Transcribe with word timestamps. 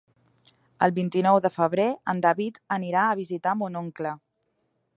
El 0.85 0.93
vint-i-nou 0.95 1.37
de 1.45 1.51
febrer 1.57 1.85
en 2.13 2.23
David 2.27 2.57
anirà 2.77 3.03
a 3.11 3.19
visitar 3.21 3.57
mon 3.61 3.79
oncle. 3.83 4.15